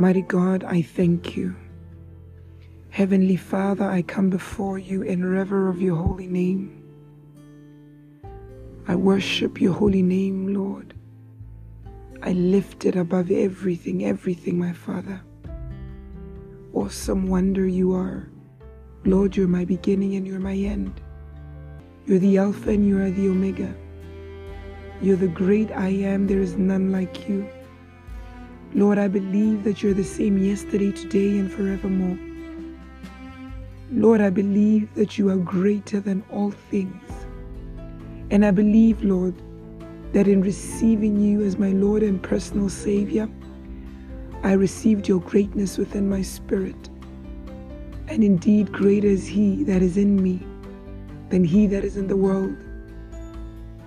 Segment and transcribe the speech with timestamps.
[0.00, 1.54] Mighty God, I thank you.
[2.88, 6.82] Heavenly Father, I come before you in rever of your holy name.
[8.88, 10.94] I worship your holy name, Lord.
[12.22, 15.20] I lift it above everything, everything, my Father.
[16.72, 18.26] Awesome wonder you are.
[19.04, 20.98] Lord, you're my beginning and you're my end.
[22.06, 23.74] You're the Alpha and you are the Omega.
[25.02, 26.26] You're the great I am.
[26.26, 27.46] There is none like you.
[28.72, 32.18] Lord, I believe that you're the same yesterday, today, and forevermore.
[33.90, 37.02] Lord, I believe that you are greater than all things.
[38.30, 39.34] And I believe, Lord,
[40.12, 43.28] that in receiving you as my Lord and personal Savior,
[44.44, 46.88] I received your greatness within my spirit.
[48.06, 50.46] And indeed, greater is He that is in me
[51.30, 52.56] than He that is in the world.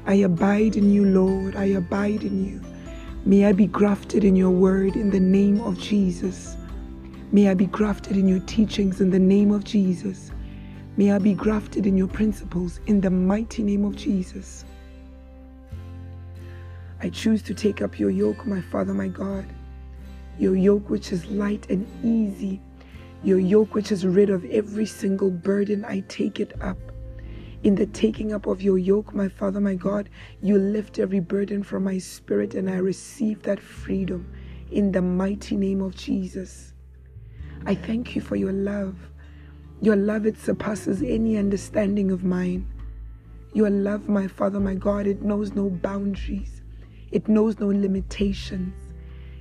[0.05, 1.55] I abide in you, Lord.
[1.55, 2.72] I abide in you.
[3.25, 6.57] May I be grafted in your word in the name of Jesus.
[7.31, 10.33] May I be grafted in your teachings in the name of Jesus.
[10.97, 14.65] May I be grafted in your principles in the mighty name of Jesus.
[16.99, 19.45] I choose to take up your yoke, my Father, my God.
[20.37, 22.59] Your yoke, which is light and easy.
[23.23, 25.85] Your yoke, which is rid of every single burden.
[25.85, 26.77] I take it up.
[27.63, 30.09] In the taking up of your yoke, my Father, my God,
[30.41, 34.29] you lift every burden from my spirit, and I receive that freedom
[34.69, 36.73] in the mighty name of Jesus.
[37.65, 38.97] I thank you for your love.
[39.79, 42.67] Your love, it surpasses any understanding of mine.
[43.53, 46.61] Your love, my Father, my God, it knows no boundaries.
[47.11, 48.73] It knows no limitations.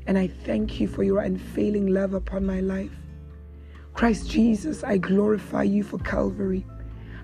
[0.07, 2.93] And I thank you for your unfailing love upon my life.
[3.95, 6.65] Christ Jesus, I glorify you for Calvary.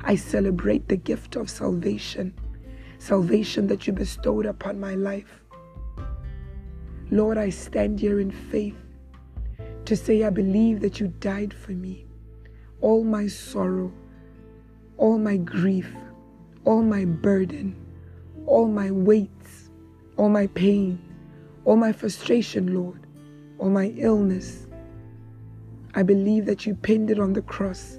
[0.04, 2.34] I celebrate the gift of salvation,
[2.98, 5.42] salvation that you bestowed upon my life.
[7.10, 8.76] Lord, I stand here in faith
[9.86, 12.06] to say I believe that you died for me.
[12.80, 13.92] All my sorrow,
[14.98, 15.90] all my grief,
[16.64, 17.74] all my burden,
[18.46, 19.70] all my weights,
[20.16, 20.98] all my pain,
[21.64, 23.06] all my frustration, Lord,
[23.58, 24.66] all my illness.
[25.94, 27.98] I believe that you pinned it on the cross.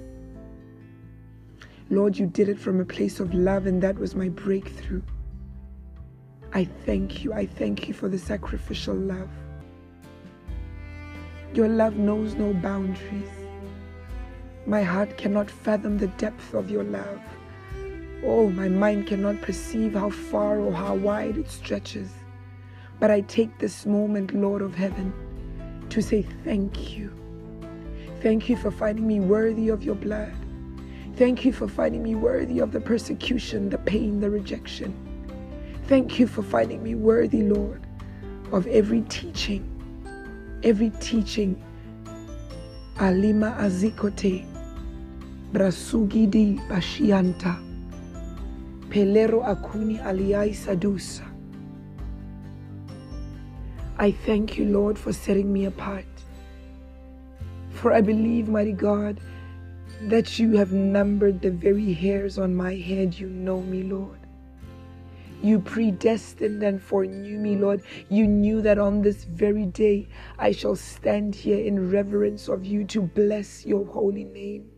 [1.92, 5.02] Lord, you did it from a place of love, and that was my breakthrough.
[6.52, 7.32] I thank you.
[7.32, 9.28] I thank you for the sacrificial love.
[11.52, 13.28] Your love knows no boundaries.
[14.66, 17.20] My heart cannot fathom the depth of your love.
[18.24, 22.10] Oh, my mind cannot perceive how far or how wide it stretches.
[23.00, 25.12] But I take this moment, Lord of heaven,
[25.88, 27.12] to say thank you.
[28.20, 30.32] Thank you for finding me worthy of your blood.
[31.16, 34.94] Thank you for finding me worthy of the persecution, the pain, the rejection.
[35.86, 37.86] Thank you for finding me worthy, Lord,
[38.52, 39.64] of every teaching,
[40.62, 41.62] every teaching.
[42.98, 44.46] Alima azikote,
[45.52, 47.58] brasugidi bashianta.
[48.88, 51.26] Pelero akuni aliai sadusa.
[53.98, 56.06] I thank you, Lord, for setting me apart.
[57.70, 59.20] For I believe, mighty God,
[60.08, 63.18] that you have numbered the very hairs on my head.
[63.18, 64.18] You know me, Lord.
[65.42, 67.82] You predestined and foreknew me, Lord.
[68.08, 72.84] You knew that on this very day I shall stand here in reverence of you
[72.86, 74.70] to bless your holy name.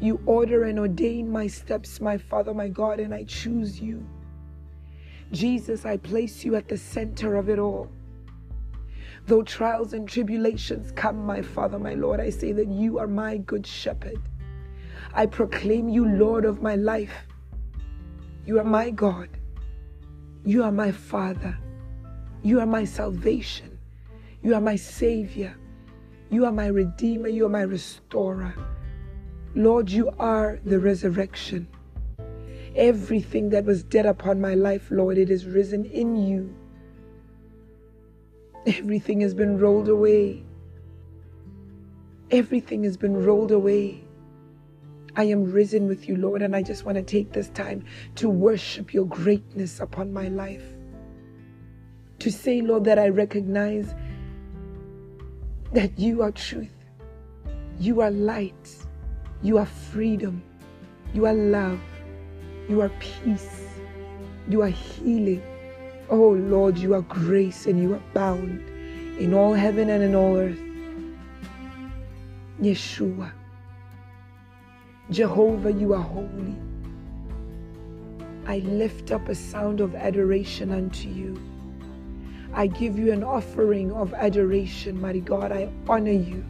[0.00, 4.06] You order and ordain my steps, my Father, my God, and I choose you.
[5.32, 7.90] Jesus, I place you at the center of it all.
[9.26, 13.38] Though trials and tribulations come, my Father, my Lord, I say that you are my
[13.38, 14.20] good shepherd.
[15.12, 17.26] I proclaim you Lord of my life.
[18.44, 19.28] You are my God.
[20.44, 21.58] You are my Father.
[22.44, 23.76] You are my salvation.
[24.42, 25.56] You are my Savior.
[26.30, 27.26] You are my Redeemer.
[27.26, 28.54] You are my Restorer.
[29.56, 31.66] Lord, you are the resurrection.
[32.76, 36.54] Everything that was dead upon my life, Lord, it is risen in you.
[38.66, 40.42] Everything has been rolled away.
[42.30, 44.02] Everything has been rolled away.
[45.14, 47.84] I am risen with you, Lord, and I just want to take this time
[48.16, 50.64] to worship your greatness upon my life.
[52.18, 53.94] To say, Lord, that I recognize
[55.72, 56.70] that you are truth,
[57.78, 58.76] you are light,
[59.42, 60.42] you are freedom.
[61.14, 61.80] You are love.
[62.68, 63.68] You are peace.
[64.48, 65.42] You are healing.
[66.08, 68.60] Oh Lord, you are grace and you are bound
[69.18, 70.58] in all heaven and in all earth.
[72.60, 73.32] Yeshua.
[75.10, 76.54] Jehovah, you are holy.
[78.46, 81.40] I lift up a sound of adoration unto you.
[82.54, 85.50] I give you an offering of adoration, mighty God.
[85.50, 86.44] I honor you.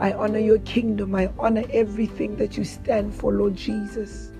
[0.00, 1.14] I honor your kingdom.
[1.14, 4.32] I honor everything that you stand for, Lord Jesus.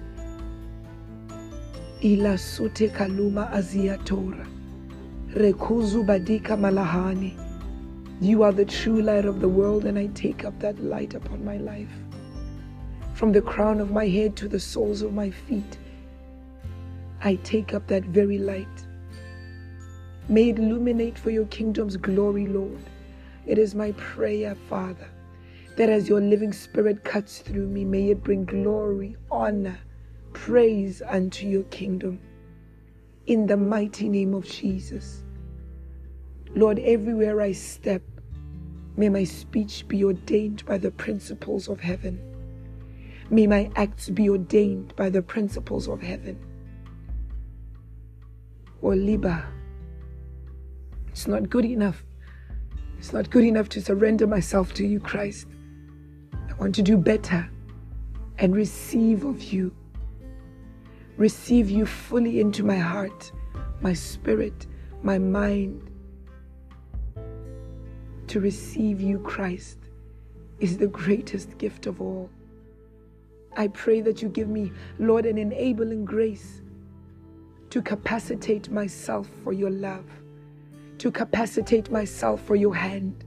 [2.03, 4.47] Ila sute kaluma aziatora.
[5.35, 7.33] Rekuzu badika malahani.
[8.21, 11.43] You are the true light of the world, and I take up that light upon
[11.43, 11.89] my life.
[13.15, 15.79] From the crown of my head to the soles of my feet,
[17.23, 18.87] I take up that very light.
[20.29, 22.83] May it illuminate for your kingdom's glory, Lord.
[23.47, 25.09] It is my prayer, Father,
[25.79, 29.79] that as your living spirit cuts through me, may it bring glory, honor,
[30.35, 32.21] praise unto your kingdom.
[33.27, 35.22] In the mighty name of Jesus.
[36.55, 38.03] Lord, everywhere I step,
[38.97, 42.21] may my speech be ordained by the principles of heaven.
[43.31, 46.39] May my acts be ordained by the principles of heaven.
[48.83, 49.47] Oh, Oliba.
[51.09, 52.05] It's not good enough.
[52.99, 55.47] It's not good enough to surrender myself to you, Christ.
[56.51, 57.49] I want to do better
[58.39, 59.75] and receive of you.
[61.17, 63.33] Receive you fully into my heart,
[63.81, 64.67] my spirit,
[65.03, 65.92] my mind.
[68.33, 69.79] To receive you, Christ,
[70.59, 72.31] is the greatest gift of all.
[73.57, 76.63] I pray that you give me, Lord, an enabling grace
[77.71, 80.05] to capacitate myself for your love
[81.03, 83.25] to capacitate myself for your hand,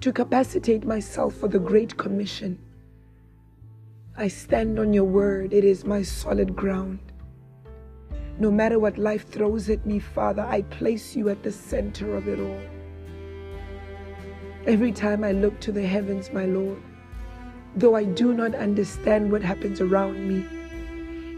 [0.00, 2.56] to capacitate myself for the Great Commission.
[4.16, 7.00] I stand on your word, it is my solid ground.
[8.38, 12.28] No matter what life throws at me, Father, I place you at the center of
[12.28, 12.79] it all.
[14.66, 16.82] Every time I look to the heavens, my Lord,
[17.76, 20.44] though I do not understand what happens around me,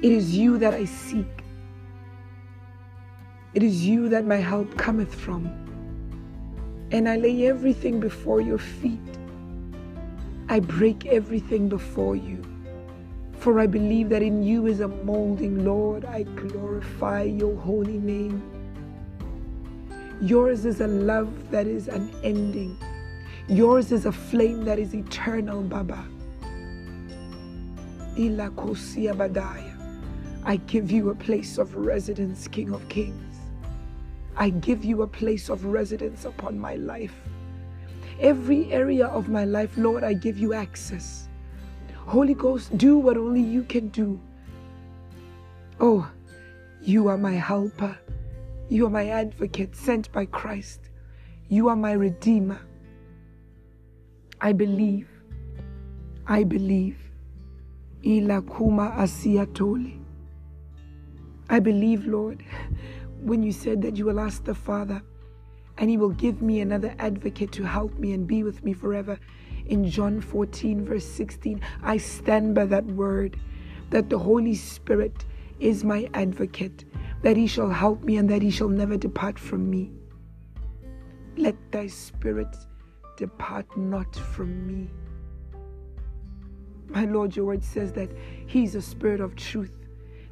[0.03, 1.45] it is you that I seek.
[3.55, 5.47] It is you that my help cometh from.
[6.91, 8.99] And I lay everything before your feet.
[10.49, 12.43] I break everything before you.
[13.39, 16.05] For I believe that in you is a molding, Lord.
[16.05, 18.43] I glorify your holy name.
[20.21, 22.77] Yours is a love that is unending.
[23.49, 26.05] Yours is a flame that is eternal, Baba.
[30.45, 33.37] I give you a place of residence, King of Kings.
[34.37, 37.15] I give you a place of residence upon my life.
[38.21, 41.29] Every area of my life, Lord, I give you access.
[42.07, 44.21] Holy Ghost, do what only you can do.
[45.81, 46.09] Oh,
[46.81, 47.99] you are my helper.
[48.69, 50.91] You are my advocate sent by Christ.
[51.49, 52.61] You are my redeemer.
[54.45, 55.09] I believe.
[56.27, 56.99] I believe.
[58.05, 60.01] Ila kuma asiatole.
[61.49, 62.43] I believe, Lord,
[63.21, 65.01] when you said that you will ask the Father
[65.79, 69.17] and He will give me another advocate to help me and be with me forever.
[69.67, 73.39] In John 14, verse 16, I stand by that word
[73.91, 75.25] that the Holy Spirit
[75.61, 76.85] is my advocate,
[77.23, 79.93] that He shall help me and that He shall never depart from me.
[81.37, 82.57] Let Thy Spirit
[83.17, 84.91] depart not from me.
[86.89, 88.11] My Lord, your word says that
[88.47, 89.73] He is a Spirit of truth,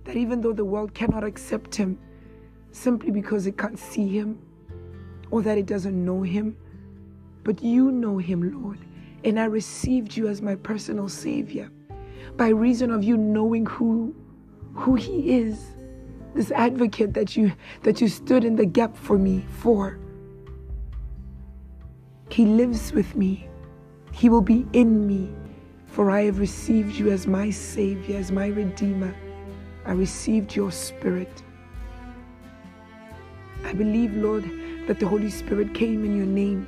[0.05, 1.99] that even though the world cannot accept Him,
[2.73, 4.39] simply because it can't see him
[5.31, 6.57] or that it doesn't know him.
[7.45, 8.79] But you know him, Lord,
[9.25, 11.71] and I received you as my personal Savior
[12.37, 14.15] by reason of you knowing who,
[14.75, 15.77] who he is,
[16.35, 19.99] this advocate that you, that you stood in the gap for me for.
[22.31, 23.49] He lives with me.
[24.13, 25.33] He will be in me,
[25.87, 29.15] for I have received you as my Savior, as my Redeemer.
[29.85, 31.43] I received your Spirit.
[33.65, 34.45] I believe, Lord,
[34.87, 36.67] that the Holy Spirit came in your name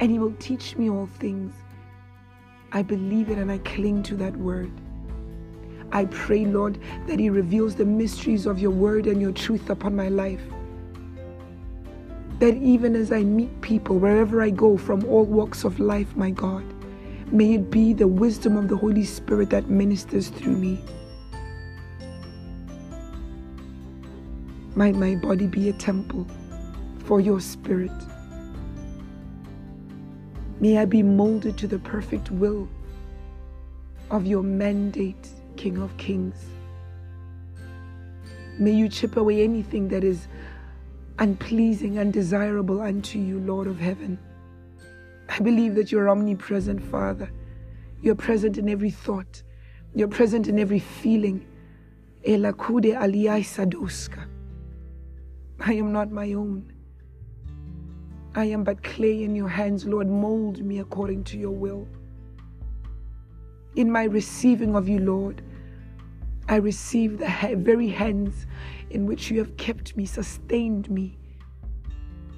[0.00, 1.54] and He will teach me all things.
[2.72, 4.72] I believe it and I cling to that word.
[5.92, 9.94] I pray, Lord, that He reveals the mysteries of your word and your truth upon
[9.94, 10.42] my life.
[12.42, 16.30] That even as I meet people wherever I go from all walks of life, my
[16.30, 16.64] God,
[17.30, 20.84] may it be the wisdom of the Holy Spirit that ministers through me.
[24.74, 26.26] Might my body be a temple
[27.04, 27.92] for your spirit.
[30.58, 32.68] May I be molded to the perfect will
[34.10, 36.44] of your mandate, King of Kings.
[38.58, 40.26] May you chip away anything that is
[41.18, 44.18] unpleasing, undesirable unto you, Lord of heaven.
[45.28, 47.30] I believe that you're omnipresent, Father.
[48.00, 49.42] You're present in every thought.
[49.94, 51.46] You're present in every feeling.
[53.42, 54.26] Sadoska.
[55.60, 56.72] I am not my own.
[58.34, 60.08] I am but clay in your hands, Lord.
[60.08, 61.86] Mold me according to your will.
[63.76, 65.42] In my receiving of you, Lord,
[66.48, 68.46] I receive the very hands
[68.92, 71.18] in which you have kept me, sustained me.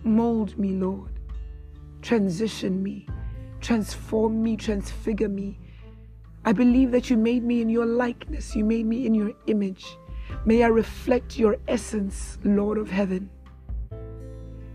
[0.03, 1.11] Mold me, Lord.
[2.03, 3.07] Transition me,
[3.61, 5.59] transform me, transfigure me.
[6.45, 9.97] I believe that you made me in your likeness, you made me in your image.
[10.45, 13.31] May I reflect your essence, Lord of heaven.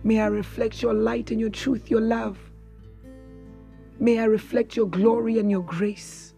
[0.03, 2.39] May I reflect your light and your truth, your love.
[3.99, 6.33] May I reflect your glory and your grace.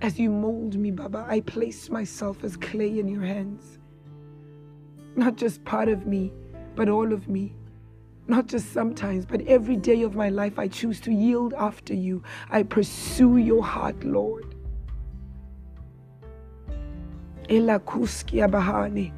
[0.00, 3.78] As you mold me, Baba, I place myself as clay in your hands.
[5.16, 6.32] Not just part of me,
[6.74, 7.54] but all of me.
[8.26, 12.22] Not just sometimes, but every day of my life, I choose to yield after you.
[12.50, 14.54] I pursue your heart, Lord.
[17.48, 19.12] Ela kuskia bahani.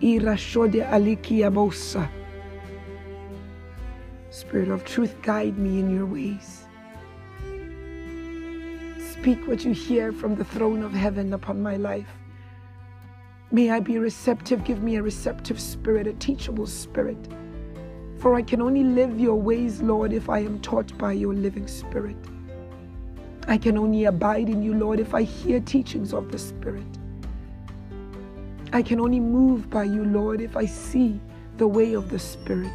[0.00, 2.08] Irashode alikia bosa.
[4.30, 6.66] Spirit of truth, guide me in your ways.
[9.12, 12.08] Speak what you hear from the throne of heaven upon my life.
[13.52, 14.64] May I be receptive.
[14.64, 17.28] Give me a receptive spirit, a teachable spirit.
[18.18, 21.68] For I can only live your ways, Lord, if I am taught by your living
[21.68, 22.16] spirit.
[23.48, 26.86] I can only abide in you, Lord, if I hear teachings of the Spirit.
[28.72, 31.20] I can only move by you, Lord, if I see
[31.56, 32.72] the way of the Spirit.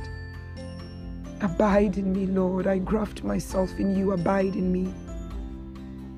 [1.42, 2.68] Abide in me, Lord.
[2.68, 4.12] I graft myself in you.
[4.12, 4.94] Abide in me.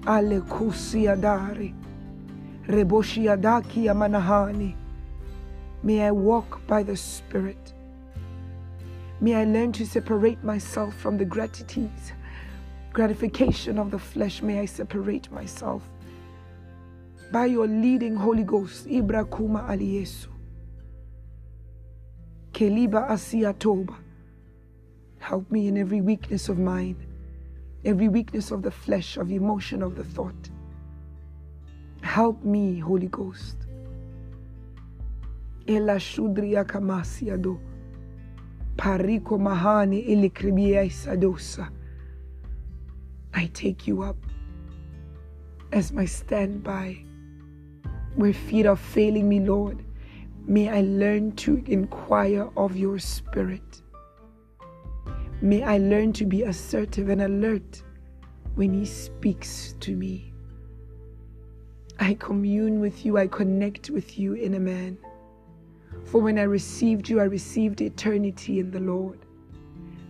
[0.07, 1.73] Ale kusiadare.
[2.69, 4.75] Reboshiadaki amanahani.
[5.81, 7.73] May I walk by the Spirit.
[9.19, 12.13] May I learn to separate myself from the gratities,
[12.93, 14.43] gratification of the flesh.
[14.43, 15.81] May I separate myself
[17.31, 20.27] by your leading Holy Ghost, Ibra Kuma Aliesu.
[22.53, 23.95] Keliba Asiatoba.
[25.17, 26.97] Help me in every weakness of mine,
[27.83, 30.49] every weakness of the flesh, of emotion, of the thought.
[32.09, 33.55] Help me, Holy Ghost.
[35.67, 37.59] Ela Shudria Kamasiado.
[38.75, 41.69] Pariko Mahani Ilikribia.
[43.35, 44.17] I take you up
[45.71, 46.97] as my standby
[48.15, 49.85] where feet are failing me, Lord,
[50.47, 53.83] may I learn to inquire of your spirit.
[55.43, 57.83] May I learn to be assertive and alert
[58.55, 60.28] when He speaks to me.
[61.99, 64.97] I commune with you, I connect with you in a man.
[66.05, 69.19] For when I received you, I received eternity in the Lord.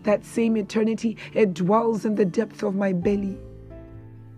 [0.04, 3.38] That same eternity, it dwells in the depth of my belly.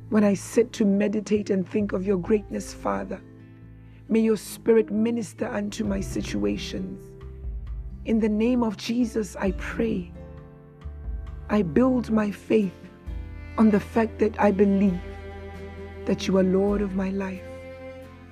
[0.10, 3.22] When I sit to meditate and think of your greatness, Father,
[4.12, 7.01] May your spirit minister unto my situations.
[8.03, 10.12] In the name of Jesus, I pray.
[11.50, 12.75] I build my faith
[13.58, 15.00] on the fact that I believe
[16.05, 17.43] that you are Lord of my life,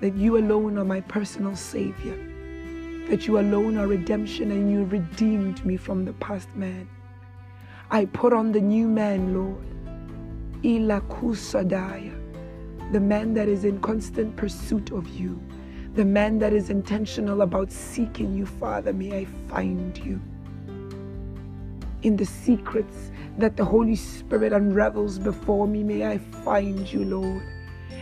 [0.01, 2.17] that you alone are my personal Savior,
[3.07, 6.87] that you alone are redemption and you redeemed me from the past man.
[7.91, 9.65] I put on the new man, Lord,
[10.63, 12.13] Ilakusadaya,
[12.91, 15.41] the man that is in constant pursuit of you
[15.95, 20.21] the man that is intentional about seeking you, Father, may I find you.
[22.03, 27.43] In the secrets that the Holy Spirit unravels before me, may I find you, Lord.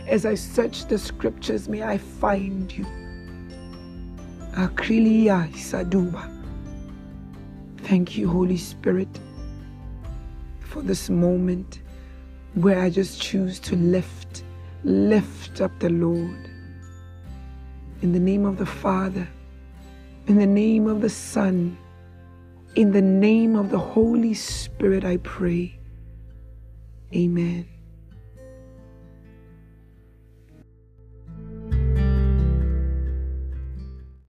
[0.08, 2.86] As I search the scriptures, may I find you.
[4.52, 6.34] Akrilia Saduba.
[7.82, 9.08] Thank you, Holy Spirit,
[10.60, 11.82] for this moment
[12.54, 14.44] where I just choose to lift,
[14.82, 16.50] lift up the Lord.
[18.00, 19.28] In the name of the Father,
[20.26, 21.76] in the name of the Son,
[22.76, 25.78] in the name of the Holy Spirit, I pray.
[27.14, 27.66] Amen.